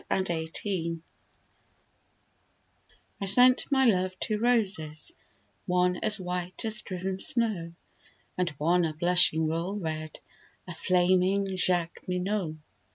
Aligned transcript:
The 0.09 0.15
White 0.15 0.57
Flag 0.57 0.99
I 3.21 3.25
sent 3.27 3.71
my 3.71 3.85
love 3.85 4.17
two 4.19 4.39
roses, 4.39 5.11
one 5.67 5.97
As 5.97 6.19
white 6.19 6.65
as 6.65 6.81
driven 6.81 7.19
snow, 7.19 7.73
And 8.35 8.49
one 8.57 8.83
a 8.83 8.95
blushing 8.95 9.47
royal 9.47 9.77
red, 9.77 10.19
A 10.67 10.73
flaming 10.73 11.49
Jacqueminot. 11.55 12.55